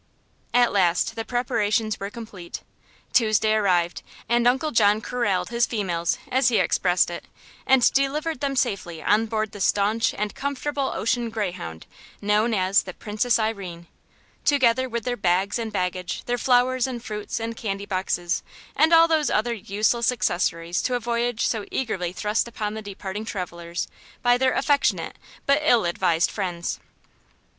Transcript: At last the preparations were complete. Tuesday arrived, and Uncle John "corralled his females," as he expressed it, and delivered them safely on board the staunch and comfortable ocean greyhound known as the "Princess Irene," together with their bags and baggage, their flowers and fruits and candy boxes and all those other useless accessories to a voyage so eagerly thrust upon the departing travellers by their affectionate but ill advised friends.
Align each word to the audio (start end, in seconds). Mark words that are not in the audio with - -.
At 0.51 0.71
last 0.73 1.15
the 1.15 1.23
preparations 1.23 1.99
were 1.99 2.09
complete. 2.09 2.61
Tuesday 3.13 3.53
arrived, 3.53 4.01
and 4.27 4.47
Uncle 4.47 4.71
John 4.71 4.99
"corralled 4.99 5.49
his 5.49 5.67
females," 5.67 6.17
as 6.31 6.47
he 6.47 6.57
expressed 6.57 7.11
it, 7.11 7.25
and 7.67 7.93
delivered 7.93 8.39
them 8.39 8.55
safely 8.55 9.03
on 9.03 9.27
board 9.27 9.51
the 9.51 9.61
staunch 9.61 10.15
and 10.15 10.33
comfortable 10.33 10.91
ocean 10.95 11.29
greyhound 11.29 11.85
known 12.19 12.51
as 12.55 12.81
the 12.81 12.95
"Princess 12.95 13.37
Irene," 13.37 13.85
together 14.43 14.89
with 14.89 15.03
their 15.05 15.15
bags 15.15 15.59
and 15.59 15.71
baggage, 15.71 16.23
their 16.23 16.39
flowers 16.39 16.87
and 16.87 17.05
fruits 17.05 17.39
and 17.39 17.55
candy 17.55 17.85
boxes 17.85 18.41
and 18.75 18.91
all 18.93 19.07
those 19.07 19.29
other 19.29 19.53
useless 19.53 20.11
accessories 20.11 20.81
to 20.81 20.95
a 20.95 20.99
voyage 20.99 21.45
so 21.45 21.63
eagerly 21.69 22.11
thrust 22.11 22.47
upon 22.47 22.73
the 22.73 22.81
departing 22.81 23.23
travellers 23.23 23.87
by 24.23 24.35
their 24.35 24.53
affectionate 24.53 25.17
but 25.45 25.61
ill 25.63 25.85
advised 25.85 26.31
friends. 26.31 26.79